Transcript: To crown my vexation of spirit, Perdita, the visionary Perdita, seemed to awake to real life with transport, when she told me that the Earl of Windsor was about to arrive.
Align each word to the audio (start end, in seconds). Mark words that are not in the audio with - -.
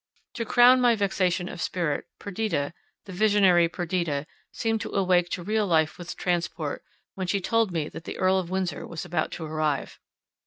To 0.33 0.45
crown 0.45 0.81
my 0.81 0.95
vexation 0.95 1.47
of 1.47 1.61
spirit, 1.61 2.05
Perdita, 2.17 2.73
the 3.05 3.11
visionary 3.11 3.69
Perdita, 3.69 4.25
seemed 4.51 4.81
to 4.81 4.95
awake 4.95 5.29
to 5.29 5.43
real 5.43 5.67
life 5.67 5.99
with 5.99 6.17
transport, 6.17 6.81
when 7.13 7.27
she 7.27 7.39
told 7.39 7.71
me 7.71 7.87
that 7.87 8.05
the 8.05 8.17
Earl 8.17 8.39
of 8.39 8.49
Windsor 8.49 8.87
was 8.87 9.05
about 9.05 9.29
to 9.33 9.45
arrive. 9.45 9.99